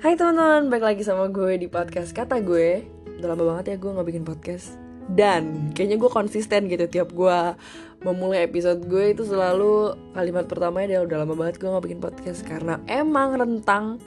Hai 0.00 0.16
teman-teman, 0.16 0.72
balik 0.72 0.96
lagi 0.96 1.02
sama 1.04 1.28
gue 1.28 1.60
di 1.60 1.68
podcast 1.68 2.16
Kata 2.16 2.40
gue. 2.40 2.88
Udah 3.20 3.36
lama 3.36 3.52
banget 3.52 3.76
ya 3.76 3.76
gue 3.76 3.90
gak 4.00 4.08
bikin 4.08 4.24
podcast. 4.24 4.80
Dan 5.12 5.76
kayaknya 5.76 6.00
gue 6.00 6.08
konsisten 6.08 6.72
gitu 6.72 6.88
Tiap 6.88 7.12
gue 7.12 7.38
memulai 8.00 8.48
episode 8.48 8.80
gue 8.88 9.12
itu 9.12 9.28
selalu 9.28 9.92
Kalimat 10.16 10.48
pertamanya 10.48 10.96
dia 10.96 11.00
udah 11.04 11.20
lama 11.20 11.36
banget 11.36 11.60
gue 11.60 11.68
gak 11.68 11.84
bikin 11.84 12.00
podcast. 12.00 12.40
Karena 12.48 12.80
emang 12.88 13.36
rentang 13.36 14.00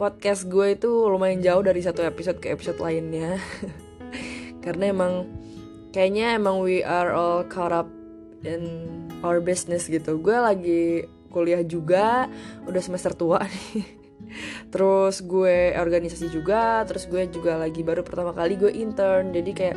podcast 0.00 0.48
gue 0.48 0.72
itu 0.72 0.88
lumayan 0.88 1.44
jauh 1.44 1.60
dari 1.60 1.84
satu 1.84 2.00
episode 2.00 2.40
ke 2.40 2.56
episode 2.56 2.80
lainnya. 2.80 3.36
Karena 4.64 4.88
emang 4.88 5.28
kayaknya 5.92 6.40
emang 6.40 6.64
we 6.64 6.80
are 6.80 7.12
all 7.12 7.44
caught 7.44 7.76
up 7.76 7.92
in 8.40 8.88
our 9.20 9.44
business 9.44 9.84
gitu. 9.84 10.16
Gue 10.16 10.40
lagi 10.40 11.04
kuliah 11.28 11.60
juga, 11.60 12.24
udah 12.64 12.80
semester 12.80 13.12
tua 13.12 13.44
nih 13.76 13.95
terus 14.68 15.22
gue 15.24 15.72
organisasi 15.76 16.28
juga 16.30 16.82
terus 16.88 17.08
gue 17.08 17.28
juga 17.30 17.56
lagi 17.56 17.80
baru 17.80 18.02
pertama 18.02 18.32
kali 18.36 18.56
gue 18.56 18.72
intern. 18.72 19.32
Jadi 19.32 19.50
kayak 19.52 19.76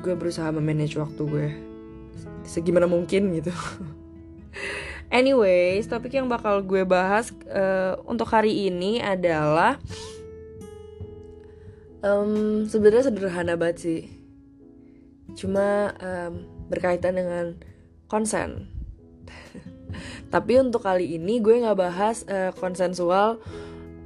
gue 0.00 0.14
berusaha 0.14 0.52
memanage 0.52 0.94
waktu 0.98 1.22
gue 1.26 1.48
segimana 2.46 2.86
mungkin 2.86 3.34
gitu. 3.34 3.52
Anyways 5.18 5.86
topik 5.86 6.14
yang 6.14 6.26
bakal 6.26 6.62
gue 6.66 6.82
bahas 6.82 7.30
uh, 7.50 7.98
untuk 8.06 8.26
hari 8.26 8.66
ini 8.66 8.98
adalah 8.98 9.78
um, 12.06 12.64
sebenarnya 12.66 13.10
sederhana 13.10 13.54
banget 13.54 13.76
sih. 13.78 14.02
Cuma 15.34 15.94
um, 15.98 16.46
berkaitan 16.70 17.18
dengan 17.18 17.58
konsen. 18.06 18.70
Tapi 20.34 20.58
untuk 20.58 20.82
kali 20.82 21.18
ini 21.18 21.38
gue 21.42 21.62
nggak 21.62 21.78
bahas 21.78 22.22
uh, 22.26 22.50
konsensual 22.58 23.38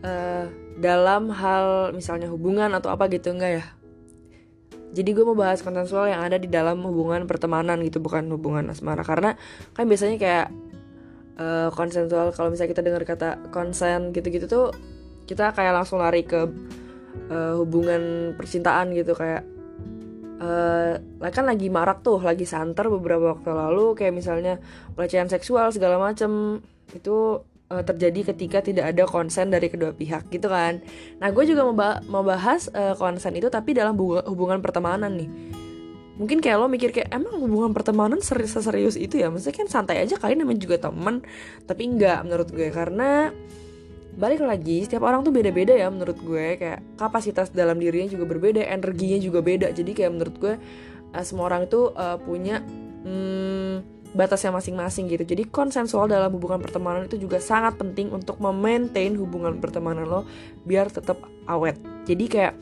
uh, 0.04 0.46
dalam 0.80 1.28
hal 1.32 1.92
misalnya 1.92 2.28
hubungan 2.32 2.72
atau 2.72 2.92
apa 2.92 3.08
gitu 3.12 3.32
enggak 3.32 3.52
ya? 3.62 3.64
Jadi 4.90 5.14
gue 5.14 5.22
mau 5.22 5.38
bahas 5.38 5.62
konsensual 5.62 6.10
yang 6.10 6.26
ada 6.26 6.34
di 6.34 6.50
dalam 6.50 6.82
hubungan 6.82 7.22
pertemanan 7.30 7.78
gitu 7.86 8.02
bukan 8.02 8.26
hubungan 8.34 8.66
asmara. 8.74 9.06
Karena 9.06 9.38
kan 9.76 9.86
biasanya 9.86 10.18
kayak 10.18 10.46
uh, 11.38 11.68
konsensual 11.70 12.34
kalau 12.34 12.50
misalnya 12.50 12.74
kita 12.74 12.82
dengar 12.82 13.02
kata 13.06 13.38
konsen 13.54 14.10
gitu-gitu 14.10 14.50
tuh 14.50 14.74
kita 15.30 15.54
kayak 15.54 15.78
langsung 15.78 16.02
lari 16.02 16.26
ke 16.26 16.50
uh, 17.30 17.54
hubungan 17.56 18.34
percintaan 18.34 18.90
gitu 18.92 19.14
kayak 19.14 19.46
uh, 20.42 20.98
kan 21.30 21.44
lagi 21.46 21.70
marak 21.70 22.02
tuh 22.02 22.18
lagi 22.18 22.44
santer 22.44 22.90
beberapa 22.90 23.38
waktu 23.38 23.50
lalu 23.54 23.94
kayak 23.94 24.14
misalnya 24.16 24.58
pelecehan 24.98 25.30
seksual 25.30 25.70
segala 25.70 26.02
macem 26.02 26.58
itu 26.90 27.46
uh, 27.70 27.82
terjadi 27.86 28.34
ketika 28.34 28.60
tidak 28.60 28.90
ada 28.90 29.06
konsen 29.06 29.48
dari 29.48 29.70
kedua 29.70 29.94
pihak 29.94 30.28
gitu 30.28 30.50
kan. 30.50 30.82
Nah 31.22 31.30
gue 31.30 31.44
juga 31.46 31.62
mau 32.10 32.22
bahas 32.26 32.66
uh, 32.74 32.98
konsen 32.98 33.38
itu 33.38 33.48
tapi 33.48 33.72
dalam 33.72 33.94
hubungan 33.96 34.58
pertemanan 34.58 35.14
nih. 35.14 35.30
Mungkin 36.20 36.44
kayak 36.44 36.60
lo 36.60 36.68
mikir 36.68 36.92
kayak 36.92 37.08
emang 37.16 37.40
hubungan 37.40 37.72
pertemanan 37.72 38.20
serius 38.20 38.52
serius 38.52 38.92
itu 38.92 39.16
ya 39.16 39.32
Maksudnya 39.32 39.56
kan 39.56 39.68
santai 39.72 40.04
aja 40.04 40.20
kalian 40.20 40.44
namanya 40.44 40.60
juga 40.60 40.76
temen 40.76 41.24
Tapi 41.64 41.96
enggak 41.96 42.28
menurut 42.28 42.52
gue 42.52 42.68
karena 42.68 43.32
balik 44.20 44.44
lagi 44.44 44.84
setiap 44.84 45.08
orang 45.08 45.24
tuh 45.24 45.32
beda-beda 45.32 45.72
ya 45.72 45.88
menurut 45.88 46.20
gue 46.20 46.60
kayak 46.60 46.84
kapasitas 47.00 47.48
dalam 47.56 47.80
dirinya 47.80 48.10
juga 48.10 48.28
berbeda 48.28 48.60
energinya 48.68 49.16
juga 49.16 49.40
beda 49.40 49.72
jadi 49.72 49.90
kayak 49.96 50.12
menurut 50.12 50.34
gue 50.36 50.54
uh, 51.16 51.24
semua 51.24 51.48
orang 51.48 51.64
itu 51.64 51.88
uh, 51.94 52.20
punya 52.20 52.60
hmm, 53.06 53.99
batasnya 54.10 54.50
masing-masing 54.50 55.06
gitu. 55.06 55.22
Jadi 55.22 55.46
konsensual 55.46 56.10
dalam 56.10 56.34
hubungan 56.34 56.58
pertemanan 56.58 57.06
itu 57.06 57.16
juga 57.20 57.38
sangat 57.38 57.78
penting 57.78 58.10
untuk 58.10 58.42
memaintain 58.42 59.14
hubungan 59.14 59.62
pertemanan 59.62 60.06
lo 60.06 60.26
biar 60.66 60.90
tetap 60.90 61.22
awet. 61.46 61.78
Jadi 62.06 62.24
kayak 62.26 62.54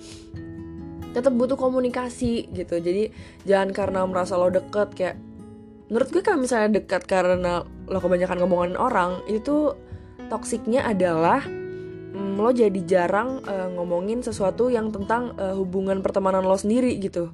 tetap 1.17 1.33
butuh 1.33 1.56
komunikasi 1.56 2.53
gitu. 2.53 2.77
Jadi 2.77 3.09
jangan 3.49 3.72
karena 3.72 4.05
merasa 4.05 4.37
lo 4.37 4.53
deket 4.53 4.93
kayak 4.93 5.17
menurut 5.89 6.09
gue 6.12 6.21
kalau 6.21 6.45
misalnya 6.45 6.84
dekat 6.84 7.09
karena 7.09 7.65
lo 7.89 7.99
kebanyakan 7.99 8.45
ngomongin 8.45 8.77
orang 8.77 9.25
itu 9.25 9.72
toksiknya 10.28 10.84
adalah 10.84 11.41
mm, 11.49 12.37
lo 12.37 12.53
jadi 12.53 12.81
jarang 12.84 13.41
uh, 13.49 13.72
ngomongin 13.72 14.21
sesuatu 14.21 14.69
yang 14.69 14.93
tentang 14.93 15.33
uh, 15.41 15.56
hubungan 15.56 16.05
pertemanan 16.05 16.45
lo 16.45 16.61
sendiri 16.61 16.93
gitu. 17.01 17.33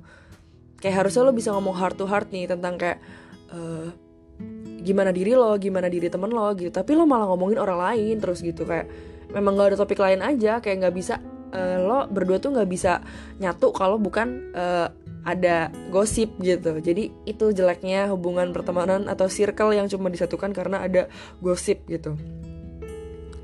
Kayak 0.78 1.02
harusnya 1.02 1.26
lo 1.26 1.34
bisa 1.34 1.50
ngomong 1.50 1.74
heart 1.74 1.98
to 1.98 2.06
heart 2.06 2.30
nih 2.30 2.46
tentang 2.46 2.78
kayak 2.78 3.02
uh, 3.50 3.90
gimana 4.84 5.10
diri 5.10 5.32
lo 5.32 5.56
gimana 5.56 5.88
diri 5.88 6.12
temen 6.12 6.28
lo 6.28 6.52
gitu. 6.52 6.68
Tapi 6.68 6.92
lo 6.92 7.08
malah 7.08 7.26
ngomongin 7.32 7.56
orang 7.56 7.80
lain 7.80 8.20
terus 8.20 8.44
gitu 8.44 8.68
kayak 8.68 8.86
memang 9.32 9.56
gak 9.56 9.74
ada 9.74 9.78
topik 9.80 9.98
lain 9.98 10.20
aja 10.20 10.60
kayak 10.60 10.84
nggak 10.84 10.94
bisa 10.94 11.18
uh, 11.50 11.78
lo 11.80 11.98
berdua 12.06 12.38
tuh 12.38 12.52
nggak 12.52 12.68
bisa 12.68 13.00
nyatu 13.40 13.72
kalau 13.72 13.96
bukan 13.96 14.52
uh, 14.52 14.92
ada 15.24 15.72
gosip 15.88 16.36
gitu. 16.44 16.76
Jadi 16.84 17.08
itu 17.24 17.46
jeleknya 17.56 18.12
hubungan 18.12 18.52
pertemanan 18.52 19.08
atau 19.08 19.24
circle 19.26 19.72
yang 19.72 19.88
cuma 19.88 20.12
disatukan 20.12 20.52
karena 20.52 20.84
ada 20.84 21.08
gosip 21.40 21.80
gitu. 21.88 22.20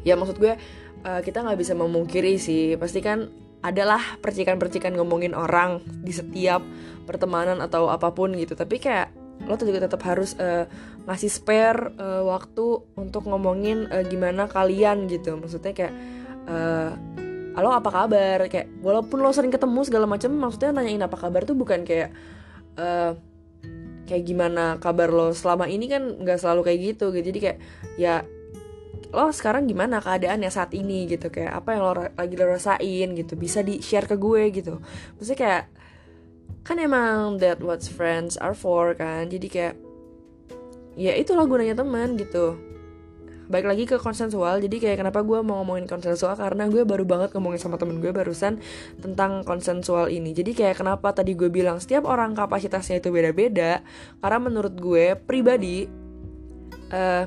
Ya 0.04 0.16
maksud 0.20 0.36
gue 0.36 0.60
uh, 1.08 1.20
kita 1.24 1.40
nggak 1.40 1.58
bisa 1.58 1.72
memungkiri 1.72 2.36
sih. 2.36 2.76
Pasti 2.76 3.00
kan 3.00 3.32
adalah 3.60 4.00
percikan-percikan 4.20 4.96
ngomongin 4.96 5.36
orang 5.36 5.84
di 6.04 6.12
setiap 6.12 6.64
pertemanan 7.08 7.64
atau 7.64 7.88
apa 7.88 8.12
pun 8.12 8.36
gitu. 8.36 8.52
Tapi 8.52 8.76
kayak 8.76 9.19
lo 9.48 9.56
tuh 9.56 9.72
juga 9.72 9.88
tetap 9.88 10.02
harus 10.04 10.36
uh, 10.36 10.68
ngasih 11.08 11.30
spare 11.32 11.96
uh, 11.96 12.22
waktu 12.28 12.84
untuk 12.94 13.24
ngomongin 13.26 13.88
uh, 13.88 14.04
gimana 14.04 14.46
kalian 14.46 15.08
gitu. 15.08 15.36
Maksudnya 15.40 15.72
kayak 15.72 15.94
uh, 16.46 16.92
halo 17.56 17.72
apa 17.72 17.90
kabar? 17.90 18.46
Kayak 18.46 18.68
walaupun 18.84 19.24
lo 19.24 19.32
sering 19.32 19.50
ketemu 19.50 19.80
segala 19.86 20.06
macam 20.06 20.30
maksudnya 20.36 20.76
nanyain 20.76 21.02
apa 21.02 21.16
kabar 21.16 21.42
tuh 21.48 21.56
bukan 21.56 21.82
kayak 21.82 22.12
uh, 22.76 23.16
kayak 24.06 24.26
gimana 24.26 24.76
kabar 24.82 25.08
lo 25.10 25.30
selama 25.30 25.70
ini 25.70 25.86
kan 25.86 26.02
nggak 26.20 26.38
selalu 26.38 26.60
kayak 26.66 26.78
gitu 26.94 27.14
gitu. 27.14 27.24
Jadi 27.32 27.38
kayak 27.40 27.58
ya 27.96 28.22
lo 29.10 29.34
sekarang 29.34 29.66
gimana 29.66 29.98
keadaannya 29.98 30.50
saat 30.52 30.76
ini? 30.76 31.08
Gitu 31.10 31.32
kayak 31.32 31.64
apa 31.64 31.74
yang 31.74 31.82
lo 31.82 31.92
lagi 31.96 32.34
lo 32.36 32.44
rasain? 32.46 33.08
Gitu 33.16 33.34
bisa 33.34 33.64
di 33.64 33.80
share 33.80 34.06
ke 34.06 34.14
gue 34.20 34.52
gitu. 34.54 34.78
Maksudnya 35.16 35.38
kayak 35.40 35.64
kan 36.66 36.76
emang 36.76 37.40
that 37.40 37.58
what 37.64 37.80
friends 37.84 38.36
are 38.36 38.54
for 38.54 38.92
kan? 38.92 39.28
Jadi 39.32 39.46
kayak 39.48 39.74
ya 40.98 41.16
itulah 41.16 41.48
gunanya 41.48 41.78
teman 41.78 42.18
gitu. 42.20 42.58
Baik 43.50 43.66
lagi 43.66 43.82
ke 43.82 43.98
konsensual. 43.98 44.62
Jadi 44.62 44.78
kayak 44.78 45.02
kenapa 45.02 45.26
gue 45.26 45.42
mau 45.42 45.58
ngomongin 45.62 45.90
konsensual? 45.90 46.38
Karena 46.38 46.70
gue 46.70 46.86
baru 46.86 47.02
banget 47.02 47.34
ngomongin 47.34 47.58
sama 47.58 47.82
temen 47.82 47.98
gue 47.98 48.14
barusan 48.14 48.62
tentang 49.02 49.42
konsensual 49.42 50.06
ini. 50.06 50.30
Jadi 50.30 50.54
kayak 50.54 50.78
kenapa 50.78 51.10
tadi 51.10 51.34
gue 51.34 51.50
bilang 51.50 51.82
setiap 51.82 52.06
orang 52.06 52.38
kapasitasnya 52.38 53.02
itu 53.02 53.10
beda-beda 53.10 53.82
karena 54.22 54.38
menurut 54.38 54.74
gue 54.78 55.18
pribadi 55.18 55.90
uh, 56.94 57.26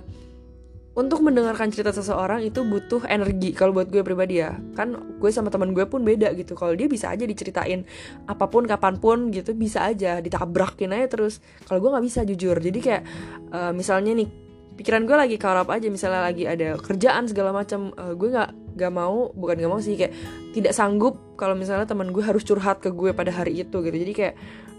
untuk 0.93 1.25
mendengarkan 1.25 1.73
cerita 1.73 1.89
seseorang 1.89 2.45
itu 2.45 2.61
butuh 2.61 3.01
energi 3.09 3.49
kalau 3.57 3.73
buat 3.73 3.89
gue 3.89 4.05
pribadi 4.05 4.45
ya. 4.45 4.53
Kan 4.77 5.17
gue 5.17 5.29
sama 5.33 5.49
teman 5.49 5.73
gue 5.73 5.89
pun 5.89 6.05
beda 6.05 6.29
gitu. 6.37 6.53
Kalau 6.53 6.77
dia 6.77 6.85
bisa 6.85 7.09
aja 7.09 7.25
diceritain 7.25 7.81
apa 8.29 8.45
pun 8.45 8.69
kapan 8.69 9.01
pun 9.01 9.33
gitu 9.33 9.57
bisa 9.57 9.81
aja. 9.89 10.21
Ditabrakin 10.21 10.93
aja 10.93 11.09
terus. 11.09 11.41
Kalau 11.65 11.81
gue 11.81 11.89
nggak 11.89 12.05
bisa 12.05 12.19
jujur. 12.29 12.53
Jadi 12.61 12.79
kayak 12.79 13.03
uh, 13.49 13.73
misalnya 13.73 14.13
nih 14.21 14.29
pikiran 14.77 15.09
gue 15.09 15.17
lagi 15.17 15.35
karap 15.41 15.65
aja. 15.73 15.89
Misalnya 15.89 16.29
lagi 16.29 16.45
ada 16.45 16.77
kerjaan 16.77 17.25
segala 17.25 17.49
macam 17.49 17.89
uh, 17.97 18.13
gue 18.13 18.29
nggak 18.29 18.77
nggak 18.77 18.93
mau 18.93 19.33
bukan 19.33 19.55
nggak 19.65 19.71
mau 19.73 19.81
sih 19.81 19.97
kayak 19.97 20.13
tidak 20.53 20.77
sanggup 20.77 21.17
kalau 21.41 21.57
misalnya 21.57 21.89
teman 21.89 22.13
gue 22.13 22.21
harus 22.21 22.45
curhat 22.45 22.85
ke 22.85 22.93
gue 22.93 23.17
pada 23.17 23.33
hari 23.33 23.65
itu 23.65 23.81
gitu. 23.81 23.97
Jadi 23.97 24.13
kayak 24.13 24.35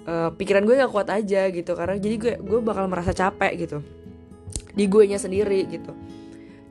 uh, 0.06 0.30
pikiran 0.30 0.62
gue 0.62 0.78
nggak 0.78 0.94
kuat 0.94 1.10
aja 1.10 1.50
gitu. 1.50 1.74
Karena 1.74 1.98
jadi 1.98 2.16
gue 2.22 2.32
gue 2.38 2.58
bakal 2.62 2.86
merasa 2.86 3.10
capek 3.10 3.66
gitu 3.66 4.03
di 4.74 4.84
gue 4.90 5.04
nya 5.06 5.18
sendiri 5.18 5.64
gitu. 5.70 5.94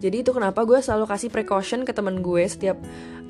Jadi 0.03 0.19
itu 0.19 0.35
kenapa 0.35 0.67
gue 0.67 0.83
selalu 0.83 1.07
kasih 1.07 1.31
precaution 1.31 1.87
ke 1.87 1.95
temen 1.95 2.19
gue. 2.19 2.43
Setiap 2.43 2.75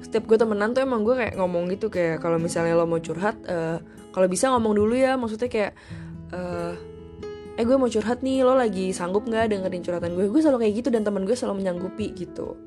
setiap 0.02 0.26
gue 0.26 0.38
temenan 0.42 0.74
tuh 0.74 0.82
emang 0.82 1.06
gue 1.06 1.14
kayak 1.14 1.38
ngomong 1.38 1.70
gitu 1.70 1.94
kayak 1.94 2.20
kalau 2.20 2.42
misalnya 2.42 2.74
lo 2.74 2.90
mau 2.90 2.98
curhat 2.98 3.38
uh, 3.46 3.78
kalau 4.10 4.26
bisa 4.26 4.50
ngomong 4.50 4.74
dulu 4.74 4.98
ya. 4.98 5.14
Maksudnya 5.14 5.50
kayak 5.54 5.72
uh, 6.34 6.74
eh 7.54 7.62
gue 7.62 7.78
mau 7.78 7.86
curhat 7.86 8.26
nih 8.26 8.42
lo 8.42 8.58
lagi 8.58 8.90
sanggup 8.90 9.30
nggak 9.30 9.54
dengerin 9.54 9.86
curhatan 9.86 10.18
gue? 10.18 10.26
Gue 10.34 10.42
selalu 10.42 10.66
kayak 10.66 10.74
gitu 10.82 10.90
dan 10.90 11.06
temen 11.06 11.30
gue 11.30 11.38
selalu 11.38 11.62
menyanggupi 11.62 12.10
gitu. 12.18 12.58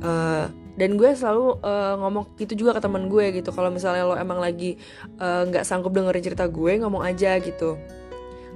Uh, 0.00 0.48
dan 0.80 0.96
gue 0.96 1.12
selalu 1.12 1.60
uh, 1.60 2.00
ngomong 2.00 2.24
gitu 2.40 2.56
juga 2.56 2.80
ke 2.80 2.88
temen 2.88 3.12
gue 3.12 3.36
gitu. 3.36 3.52
Kalau 3.52 3.68
misalnya 3.68 4.08
lo 4.08 4.16
emang 4.16 4.40
lagi 4.40 4.80
nggak 5.20 5.60
uh, 5.60 5.68
sanggup 5.68 5.92
dengerin 5.92 6.24
cerita 6.24 6.48
gue 6.48 6.80
ngomong 6.80 7.04
aja 7.04 7.36
gitu 7.36 7.76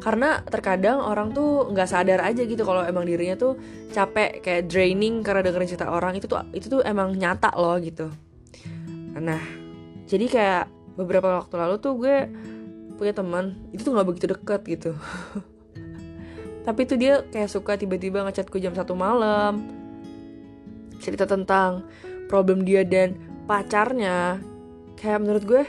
karena 0.03 0.43
terkadang 0.45 1.01
orang 1.01 1.31
tuh 1.31 1.71
nggak 1.71 1.89
sadar 1.89 2.21
aja 2.27 2.43
gitu 2.45 2.61
kalau 2.67 2.83
emang 2.83 3.07
dirinya 3.07 3.39
tuh 3.39 3.57
capek 3.95 4.43
kayak 4.43 4.67
draining 4.69 5.23
karena 5.23 5.41
dengerin 5.47 5.71
cerita 5.71 5.89
orang. 5.91 6.19
Itu 6.19 6.27
tuh 6.27 6.43
itu 6.53 6.67
tuh 6.67 6.81
emang 6.83 7.15
nyata 7.15 7.55
loh 7.55 7.79
gitu. 7.79 8.11
Nah 9.17 9.41
jadi 10.05 10.27
kayak 10.29 10.65
beberapa 10.99 11.43
waktu 11.43 11.55
lalu 11.57 11.77
tuh 11.81 11.93
gue 11.99 12.17
punya 12.95 13.11
teman 13.17 13.59
itu 13.75 13.83
tuh 13.83 13.93
nggak 13.95 14.09
begitu 14.09 14.27
deket 14.31 14.61
gitu. 14.67 14.91
Tapi 16.67 16.81
tuh 16.89 16.97
dia 16.97 17.25
kayak 17.29 17.51
suka 17.53 17.77
tiba-tiba 17.77 18.25
ngechat 18.25 18.49
gue 18.49 18.61
jam 18.61 18.73
satu 18.73 18.97
malam 18.97 19.63
cerita 21.01 21.29
tentang 21.29 21.85
problem 22.29 22.65
dia 22.65 22.83
dan 22.85 23.17
pacarnya. 23.45 24.41
Kayak 25.01 25.19
menurut 25.21 25.45
gue 25.45 25.63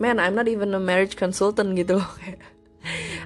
man 0.00 0.16
I'm 0.16 0.32
not 0.32 0.48
even 0.48 0.72
a 0.72 0.80
marriage 0.80 1.14
consultant 1.14 1.76
gitu 1.76 2.00
loh 2.00 2.10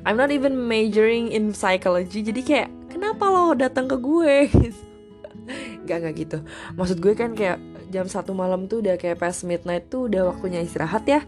I'm 0.04 0.20
not 0.20 0.28
even 0.28 0.68
majoring 0.68 1.32
in 1.32 1.56
psychology 1.56 2.20
jadi 2.20 2.40
kayak 2.44 2.68
kenapa 2.92 3.24
lo 3.26 3.56
datang 3.56 3.88
ke 3.88 3.96
gue? 3.96 4.36
Gak 5.88 5.98
gak 6.00 6.14
gitu. 6.16 6.38
Maksud 6.76 7.04
gue 7.04 7.12
kan 7.12 7.36
kayak 7.36 7.60
jam 7.92 8.08
satu 8.08 8.32
malam 8.32 8.64
tuh 8.64 8.80
udah 8.80 8.96
kayak 8.96 9.20
past 9.20 9.44
midnight 9.44 9.92
tuh 9.92 10.08
udah 10.08 10.32
waktunya 10.32 10.64
istirahat 10.64 11.04
ya. 11.04 11.20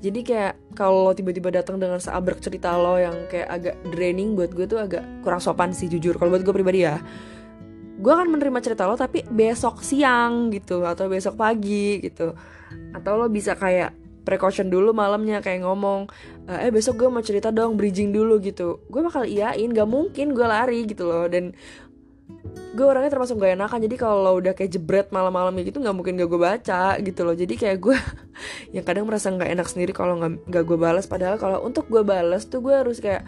Jadi 0.00 0.24
kayak 0.24 0.56
kalau 0.72 1.12
tiba-tiba 1.12 1.52
datang 1.52 1.76
dengan 1.76 2.00
seabrek 2.00 2.40
cerita 2.40 2.72
lo 2.80 2.96
yang 2.96 3.28
kayak 3.28 3.48
agak 3.48 3.76
draining 3.92 4.32
buat 4.32 4.56
gue 4.56 4.64
tuh 4.64 4.80
agak 4.80 5.04
kurang 5.20 5.44
sopan 5.44 5.76
sih 5.76 5.92
jujur. 5.92 6.16
Kalau 6.16 6.32
buat 6.32 6.40
gue 6.40 6.54
pribadi 6.56 6.88
ya 6.88 6.96
gue 7.98 8.12
akan 8.14 8.30
menerima 8.30 8.62
cerita 8.62 8.86
lo 8.86 8.94
tapi 8.94 9.26
besok 9.26 9.82
siang 9.82 10.54
gitu 10.54 10.86
atau 10.86 11.10
besok 11.10 11.34
pagi 11.34 11.98
gitu. 11.98 12.32
Atau 12.94 13.18
lo 13.18 13.26
bisa 13.28 13.58
kayak 13.58 14.07
precaution 14.28 14.68
dulu 14.68 14.92
malamnya 14.92 15.40
kayak 15.40 15.64
ngomong 15.64 16.12
eh 16.44 16.68
besok 16.68 17.00
gue 17.00 17.08
mau 17.08 17.24
cerita 17.24 17.48
dong 17.48 17.80
bridging 17.80 18.12
dulu 18.12 18.36
gitu. 18.44 18.84
Gue 18.92 19.00
bakal 19.00 19.24
iyain 19.24 19.72
gak 19.72 19.88
mungkin 19.88 20.36
gue 20.36 20.44
lari 20.44 20.84
gitu 20.84 21.08
loh. 21.08 21.24
Dan 21.32 21.56
gue 22.76 22.84
orangnya 22.84 23.08
termasuk 23.08 23.40
gak 23.40 23.56
enakan. 23.56 23.80
Jadi 23.88 23.96
kalau 23.96 24.36
udah 24.36 24.52
kayak 24.52 24.70
jebret 24.76 25.08
malam-malam 25.08 25.56
gitu 25.64 25.80
nggak 25.80 25.96
mungkin 25.96 26.20
gak 26.20 26.28
gue 26.28 26.40
baca 26.40 26.84
gitu 27.00 27.20
loh. 27.24 27.32
Jadi 27.32 27.54
kayak 27.56 27.78
gue 27.80 27.96
yang 28.76 28.84
kadang 28.84 29.08
merasa 29.08 29.32
nggak 29.32 29.48
enak 29.48 29.66
sendiri 29.72 29.96
kalau 29.96 30.20
nggak 30.20 30.64
gue 30.68 30.76
balas 30.76 31.08
padahal 31.08 31.40
kalau 31.40 31.64
untuk 31.64 31.88
gue 31.88 32.04
balas 32.04 32.44
tuh 32.44 32.60
gue 32.60 32.76
harus 32.76 33.00
kayak 33.00 33.24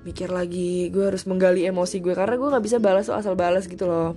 mikir 0.00 0.32
lagi 0.32 0.88
gue 0.88 1.12
harus 1.12 1.28
menggali 1.28 1.68
emosi 1.68 2.00
gue 2.00 2.16
karena 2.16 2.40
gue 2.40 2.48
nggak 2.48 2.64
bisa 2.64 2.78
balas 2.80 3.12
asal 3.12 3.36
balas 3.36 3.68
gitu 3.68 3.84
loh 3.84 4.16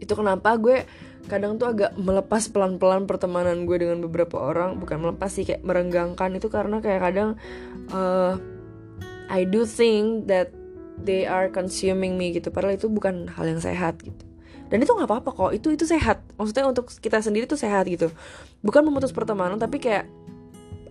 itu 0.00 0.12
kenapa 0.16 0.56
gue 0.56 0.88
kadang 1.28 1.60
tuh 1.60 1.70
agak 1.70 1.94
melepas 1.94 2.48
pelan-pelan 2.50 3.04
pertemanan 3.04 3.68
gue 3.68 3.76
dengan 3.76 4.00
beberapa 4.02 4.40
orang. 4.40 4.80
Bukan 4.80 4.98
melepas 4.98 5.30
sih 5.30 5.44
kayak 5.46 5.62
merenggangkan 5.62 6.34
itu 6.34 6.48
karena 6.48 6.80
kayak 6.80 7.00
kadang 7.04 7.28
uh, 7.92 8.34
I 9.30 9.46
do 9.46 9.68
think 9.68 10.26
that 10.26 10.50
they 10.98 11.28
are 11.28 11.52
consuming 11.52 12.16
me 12.16 12.34
gitu. 12.34 12.50
Padahal 12.50 12.74
itu 12.74 12.88
bukan 12.88 13.30
hal 13.30 13.46
yang 13.46 13.60
sehat 13.62 14.00
gitu. 14.02 14.24
Dan 14.72 14.82
itu 14.82 14.90
nggak 14.90 15.06
apa-apa 15.06 15.30
kok. 15.30 15.50
Itu 15.54 15.70
itu 15.70 15.84
sehat. 15.86 16.24
Maksudnya 16.34 16.66
untuk 16.66 16.90
kita 16.90 17.22
sendiri 17.22 17.46
tuh 17.46 17.60
sehat 17.60 17.86
gitu. 17.86 18.10
Bukan 18.64 18.82
memutus 18.82 19.14
pertemanan 19.14 19.60
tapi 19.60 19.78
kayak 19.78 20.08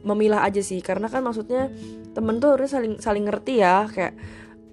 memilah 0.06 0.46
aja 0.46 0.64
sih. 0.64 0.80
Karena 0.80 1.12
kan 1.12 1.26
maksudnya 1.26 1.68
temen 2.16 2.40
tuh 2.40 2.56
harus 2.56 2.72
saling 2.72 3.02
saling 3.04 3.28
ngerti 3.28 3.60
ya. 3.60 3.90
Kayak 3.92 4.16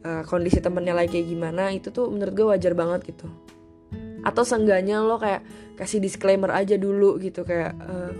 uh, 0.06 0.22
kondisi 0.26 0.62
temennya 0.62 0.94
lagi 0.94 1.18
kayak 1.18 1.26
gimana 1.26 1.74
itu 1.74 1.90
tuh 1.90 2.06
menurut 2.06 2.32
gue 2.32 2.46
wajar 2.46 2.72
banget 2.78 3.14
gitu 3.14 3.26
atau 4.26 4.42
seenggaknya 4.42 4.98
lo 5.06 5.22
kayak 5.22 5.46
kasih 5.78 6.02
disclaimer 6.02 6.50
aja 6.50 6.74
dulu 6.74 7.22
gitu 7.22 7.46
kayak 7.46 7.78
uh, 7.78 8.10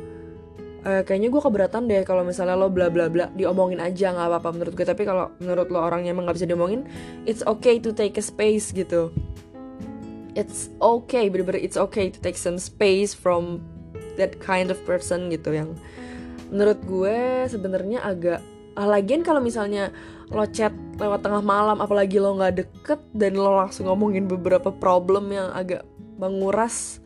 uh, 0.86 1.02
kayaknya 1.02 1.34
gue 1.34 1.42
keberatan 1.42 1.90
deh 1.90 2.06
kalau 2.06 2.22
misalnya 2.22 2.54
lo 2.54 2.70
bla 2.70 2.86
bla 2.86 3.10
bla 3.10 3.26
diomongin 3.34 3.82
aja 3.82 4.14
nggak 4.14 4.26
apa 4.30 4.36
apa 4.38 4.48
menurut 4.54 4.72
gue 4.78 4.86
tapi 4.86 5.02
kalau 5.02 5.34
menurut 5.42 5.66
lo 5.66 5.82
orangnya 5.82 6.14
emang 6.14 6.30
nggak 6.30 6.38
bisa 6.38 6.46
diomongin 6.46 6.86
it's 7.26 7.42
okay 7.42 7.82
to 7.82 7.90
take 7.90 8.14
a 8.14 8.24
space 8.24 8.70
gitu. 8.70 9.10
It's 10.36 10.68
okay 10.84 11.32
bener-bener 11.32 11.58
it's 11.58 11.80
okay 11.80 12.12
to 12.12 12.18
take 12.20 12.36
some 12.36 12.60
space 12.60 13.16
from 13.16 13.64
that 14.20 14.36
kind 14.38 14.68
of 14.68 14.76
person 14.84 15.32
gitu 15.32 15.56
yang 15.56 15.72
menurut 16.52 16.78
gue 16.84 17.48
sebenarnya 17.48 18.04
agak 18.04 18.44
ah, 18.76 18.84
lagian 18.84 19.24
kalau 19.24 19.40
misalnya 19.40 19.90
lo 20.30 20.44
chat 20.50 20.74
lewat 20.98 21.22
tengah 21.22 21.44
malam 21.44 21.78
apalagi 21.78 22.18
lo 22.18 22.34
nggak 22.34 22.54
deket 22.66 23.00
dan 23.14 23.38
lo 23.38 23.54
langsung 23.54 23.86
ngomongin 23.86 24.26
beberapa 24.26 24.74
problem 24.74 25.30
yang 25.30 25.54
agak 25.54 25.86
menguras 26.18 26.98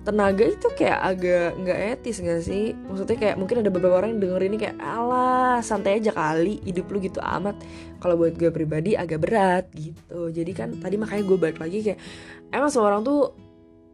tenaga 0.00 0.48
itu 0.48 0.68
kayak 0.72 1.00
agak 1.00 1.48
nggak 1.60 1.78
etis 1.96 2.24
gak 2.24 2.40
sih? 2.40 2.72
Maksudnya 2.72 3.16
kayak 3.20 3.36
mungkin 3.36 3.60
ada 3.60 3.68
beberapa 3.68 4.00
orang 4.00 4.16
yang 4.16 4.20
denger 4.24 4.42
ini 4.48 4.56
kayak 4.56 4.76
alah 4.80 5.60
santai 5.60 6.00
aja 6.00 6.10
kali 6.16 6.56
hidup 6.64 6.88
lu 6.88 7.04
gitu 7.04 7.20
amat. 7.20 7.60
Kalau 8.00 8.16
buat 8.16 8.32
gue 8.32 8.48
pribadi 8.48 8.96
agak 8.96 9.20
berat 9.20 9.68
gitu. 9.76 10.32
Jadi 10.32 10.52
kan 10.56 10.72
tadi 10.80 10.96
makanya 10.96 11.24
gue 11.28 11.36
balik 11.36 11.58
lagi 11.60 11.84
kayak 11.84 12.00
emang 12.48 12.72
semua 12.72 12.96
orang 12.96 13.04
tuh 13.04 13.36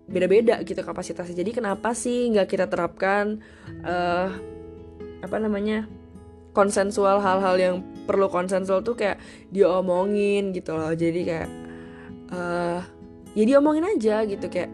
beda-beda 0.06 0.62
gitu 0.62 0.78
kapasitasnya. 0.78 1.34
Jadi 1.34 1.50
kenapa 1.50 1.90
sih 1.90 2.30
nggak 2.30 2.46
kita 2.54 2.70
terapkan 2.70 3.42
uh, 3.82 4.30
apa 5.26 5.36
namanya 5.42 5.90
konsensual 6.56 7.20
hal-hal 7.20 7.56
yang 7.60 7.76
perlu 8.08 8.32
konsensual 8.32 8.80
tuh 8.80 8.96
kayak 8.96 9.20
diomongin 9.52 10.56
gitu 10.56 10.72
loh. 10.72 10.96
Jadi 10.96 11.20
kayak 11.28 11.48
uh, 12.32 12.80
ya 13.36 13.44
diomongin 13.44 13.84
aja 13.84 14.24
gitu 14.24 14.48
kayak 14.48 14.72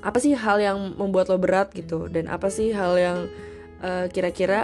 apa 0.00 0.16
sih 0.16 0.32
hal 0.32 0.56
yang 0.56 0.96
membuat 0.96 1.28
lo 1.28 1.36
berat 1.36 1.76
gitu? 1.76 2.08
Dan 2.08 2.32
apa 2.32 2.48
sih 2.48 2.72
hal 2.72 2.96
yang 2.96 3.18
kira 3.78 4.34
kira-kira 4.34 4.60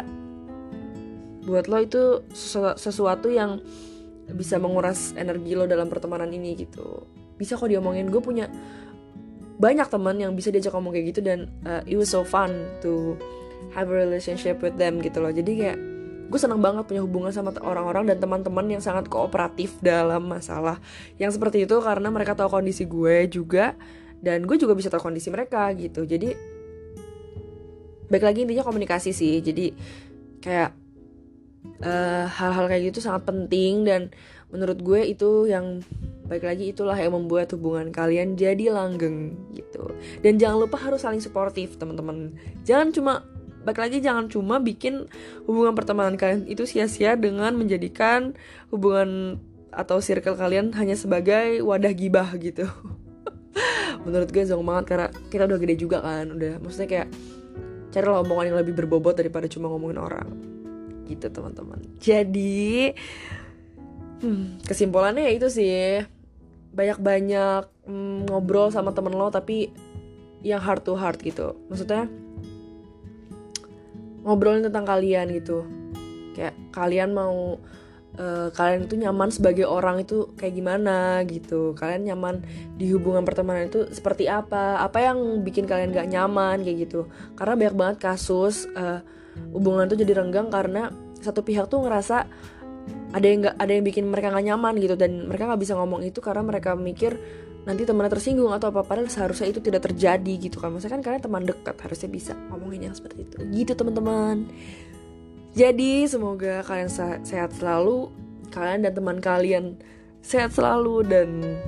buat 1.47 1.71
lo 1.71 1.79
itu 1.79 2.25
sesuatu 2.75 3.31
yang 3.31 3.63
bisa 4.33 4.59
menguras 4.59 5.13
energi 5.15 5.53
lo 5.55 5.69
dalam 5.69 5.87
pertemanan 5.93 6.33
ini 6.33 6.57
gitu. 6.57 7.05
Bisa 7.37 7.61
kok 7.61 7.69
diomongin. 7.69 8.09
Gue 8.09 8.25
punya 8.25 8.49
banyak 9.55 9.87
teman 9.87 10.19
yang 10.19 10.33
bisa 10.35 10.51
diajak 10.51 10.75
ngomong 10.75 10.97
kayak 10.97 11.15
gitu 11.15 11.21
dan 11.23 11.47
uh, 11.63 11.83
it 11.87 11.95
was 11.95 12.11
so 12.11 12.27
fun 12.27 12.51
to 12.83 13.15
have 13.75 13.91
a 13.91 13.97
relationship 13.97 14.63
with 14.63 14.79
them 14.79 15.03
gitu 15.03 15.19
loh. 15.21 15.35
Jadi 15.35 15.53
kayak 15.59 15.79
gue 16.25 16.41
senang 16.41 16.59
banget 16.59 16.89
punya 16.89 17.05
hubungan 17.05 17.31
sama 17.31 17.53
orang-orang 17.61 18.09
dan 18.09 18.19
teman-teman 18.19 18.67
yang 18.67 18.83
sangat 18.83 19.07
kooperatif 19.13 19.77
dalam 19.85 20.25
masalah 20.25 20.81
yang 21.21 21.29
seperti 21.29 21.69
itu 21.69 21.77
karena 21.85 22.09
mereka 22.09 22.33
tahu 22.33 22.49
kondisi 22.49 22.89
gue 22.89 23.29
juga 23.29 23.77
dan 24.25 24.49
gue 24.49 24.57
juga 24.57 24.73
bisa 24.73 24.89
tahu 24.89 25.13
kondisi 25.13 25.29
mereka 25.29 25.69
gitu. 25.77 26.09
Jadi 26.09 26.33
baik 28.09 28.25
lagi 28.25 28.49
intinya 28.49 28.65
komunikasi 28.65 29.13
sih. 29.13 29.45
Jadi 29.45 29.75
kayak 30.41 30.73
eh, 31.85 32.25
hal-hal 32.29 32.67
kayak 32.73 32.95
gitu 32.95 33.05
sangat 33.05 33.29
penting 33.29 33.85
dan 33.85 34.09
menurut 34.49 34.81
gue 34.81 35.01
itu 35.05 35.51
yang 35.51 35.83
baik 36.25 36.47
lagi 36.47 36.73
itulah 36.73 36.97
yang 36.97 37.13
membuat 37.13 37.53
hubungan 37.53 37.93
kalian 37.93 38.33
jadi 38.39 38.73
langgeng 38.73 39.37
gitu. 39.53 39.93
Dan 40.25 40.41
jangan 40.41 40.65
lupa 40.65 40.81
harus 40.81 41.05
saling 41.05 41.21
suportif 41.21 41.77
teman-teman. 41.77 42.33
Jangan 42.65 42.89
cuma 42.97 43.15
baik 43.65 43.81
lagi 43.81 43.99
jangan 44.05 44.29
cuma 44.29 44.61
bikin 44.61 45.09
hubungan 45.49 45.73
pertemanan 45.73 46.21
kalian 46.21 46.45
itu 46.45 46.69
sia-sia 46.69 47.17
dengan 47.17 47.57
menjadikan 47.57 48.37
hubungan 48.69 49.41
atau 49.75 49.99
circle 49.99 50.39
kalian 50.39 50.71
hanya 50.79 50.95
sebagai 50.95 51.65
wadah 51.65 51.91
gibah 51.97 52.29
gitu. 52.39 52.69
Menurut 54.07 54.31
gue 54.31 54.45
zong 54.47 54.63
banget 54.63 54.85
karena 54.95 55.09
kita 55.33 55.43
udah 55.49 55.59
gede 55.59 55.75
juga 55.81 55.99
kan 56.05 56.31
udah 56.31 56.63
maksudnya 56.63 56.89
kayak 56.89 57.09
cari 57.91 58.07
omongan 58.07 58.45
yang 58.51 58.59
lebih 58.59 58.75
berbobot 58.75 59.19
daripada 59.19 59.51
cuma 59.51 59.73
ngomongin 59.73 59.99
orang. 59.99 60.29
Gitu 61.09 61.27
teman-teman. 61.29 61.81
Jadi 61.99 62.95
hmm, 64.23 64.63
kesimpulannya 64.69 65.27
ya 65.27 65.33
itu 65.35 65.49
sih. 65.51 66.05
Banyak-banyak 66.75 67.87
hmm, 67.87 68.31
ngobrol 68.31 68.75
sama 68.75 68.91
temen 68.91 69.15
lo 69.15 69.31
tapi 69.31 69.71
yang 70.43 70.59
heart 70.61 70.83
to 70.83 70.99
heart 70.99 71.23
gitu. 71.23 71.55
Maksudnya 71.71 72.11
ngobrolin 74.25 74.65
tentang 74.65 74.89
kalian 74.89 75.31
gitu. 75.31 75.69
Kayak 76.35 76.57
kalian 76.75 77.15
mau 77.15 77.61
uh, 78.19 78.49
kalian 78.51 78.89
itu 78.89 78.95
nyaman 78.99 79.31
sebagai 79.31 79.69
orang 79.69 80.03
itu 80.03 80.33
kayak 80.35 80.55
gimana 80.57 81.23
gitu. 81.29 81.77
Kalian 81.79 82.11
nyaman 82.11 82.43
di 82.75 82.91
hubungan 82.91 83.23
pertemanan 83.23 83.71
itu 83.71 83.87
seperti 83.93 84.27
apa? 84.27 84.83
Apa 84.83 85.13
yang 85.13 85.45
bikin 85.45 85.69
kalian 85.69 85.95
gak 85.95 86.11
nyaman 86.11 86.65
kayak 86.65 86.91
gitu. 86.91 87.07
Karena 87.39 87.55
banyak 87.55 87.77
banget 87.77 87.97
kasus 88.03 88.67
uh, 88.75 89.05
hubungan 89.55 89.87
itu 89.87 90.01
jadi 90.03 90.25
renggang 90.25 90.49
karena 90.51 90.91
satu 91.21 91.41
pihak 91.41 91.71
tuh 91.73 91.85
ngerasa 91.85 92.29
ada 93.15 93.27
yang 93.27 93.39
nggak 93.47 93.57
ada 93.57 93.73
yang 93.73 93.85
bikin 93.87 94.05
mereka 94.11 94.35
gak 94.35 94.43
nyaman 94.43 94.75
gitu 94.83 94.95
dan 94.99 95.31
mereka 95.31 95.47
nggak 95.47 95.63
bisa 95.63 95.79
ngomong 95.79 96.03
itu 96.03 96.19
karena 96.19 96.43
mereka 96.43 96.75
mikir 96.75 97.15
nanti 97.65 97.89
temannya 97.89 98.13
tersinggung 98.13 98.53
atau 98.53 98.69
apa 98.69 98.85
padahal 98.85 99.09
seharusnya 99.09 99.49
itu 99.49 99.61
tidak 99.65 99.89
terjadi 99.89 100.35
gitu 100.37 100.61
kan. 100.61 100.69
Maksudnya 100.73 101.01
kan 101.01 101.03
kalian 101.03 101.23
teman 101.25 101.43
dekat 101.49 101.77
harusnya 101.81 102.09
bisa 102.13 102.33
ngomongin 102.53 102.93
yang 102.93 102.95
seperti 102.95 103.25
itu. 103.25 103.37
Gitu 103.41 103.73
teman-teman. 103.73 104.45
Jadi 105.57 106.05
semoga 106.05 106.61
kalian 106.67 106.91
sehat 107.25 107.51
selalu. 107.57 108.13
Kalian 108.53 108.87
dan 108.87 108.93
teman 108.93 109.19
kalian 109.19 109.65
sehat 110.21 110.53
selalu 110.55 111.03
dan 111.09 111.59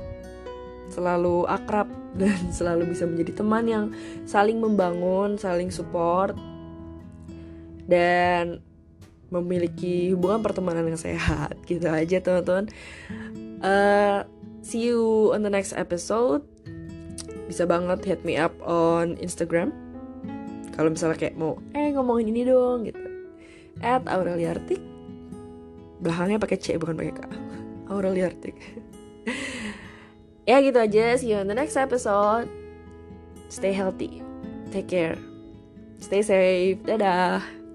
selalu 0.92 1.48
akrab 1.48 1.88
dan 2.20 2.36
selalu 2.52 2.92
bisa 2.92 3.08
menjadi 3.08 3.42
teman 3.42 3.64
yang 3.64 3.84
saling 4.28 4.60
membangun 4.60 5.40
saling 5.40 5.72
support. 5.72 6.36
Dan 7.86 8.60
memiliki 9.30 10.14
hubungan 10.14 10.42
pertemanan 10.42 10.86
yang 10.86 11.00
sehat 11.00 11.58
gitu 11.66 11.86
aja 11.90 12.22
teman-teman. 12.22 12.70
Uh, 13.58 14.22
see 14.62 14.90
you 14.90 15.30
on 15.34 15.42
the 15.42 15.50
next 15.50 15.74
episode. 15.74 16.46
Bisa 17.46 17.66
banget 17.66 18.02
hit 18.06 18.20
me 18.22 18.38
up 18.38 18.54
on 18.62 19.18
Instagram. 19.18 19.74
Kalau 20.76 20.92
misalnya 20.92 21.16
kayak 21.16 21.36
mau 21.40 21.56
eh 21.72 21.90
ngomongin 21.94 22.30
ini 22.30 22.42
dong 22.46 22.86
gitu. 22.86 23.00
At 23.80 24.04
Aureliartik 24.08 24.80
belakangnya 25.96 26.36
pakai 26.36 26.58
C 26.60 26.76
bukan 26.76 26.94
pakai 26.94 27.14
K. 27.16 27.20
Aureliartik 27.90 28.56
ya 30.50 30.60
gitu 30.62 30.78
aja. 30.78 31.16
See 31.18 31.32
you 31.32 31.40
on 31.40 31.48
the 31.48 31.56
next 31.56 31.74
episode. 31.74 32.46
Stay 33.48 33.72
healthy. 33.72 34.22
Take 34.70 34.90
care. 34.90 35.18
Stay 36.02 36.20
safe. 36.20 36.82
Dadah 36.84 37.65